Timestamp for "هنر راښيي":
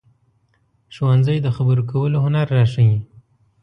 2.25-2.97